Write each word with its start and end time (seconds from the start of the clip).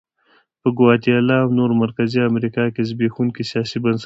په 0.61 0.69
ګواتیلا 0.77 1.37
او 1.43 1.49
نورو 1.57 1.73
مرکزي 1.83 2.19
امریکا 2.31 2.63
کې 2.73 2.81
زبېښونکي 2.89 3.43
سیاسي 3.51 3.77
بنسټونه 3.83 3.99
وو. 3.99 3.99